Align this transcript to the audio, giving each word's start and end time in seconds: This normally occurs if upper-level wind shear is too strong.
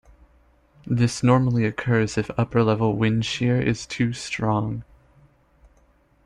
This 0.87 1.21
normally 1.21 1.63
occurs 1.63 2.17
if 2.17 2.31
upper-level 2.35 2.95
wind 2.97 3.23
shear 3.23 3.61
is 3.61 3.85
too 3.85 4.13
strong. 4.13 4.83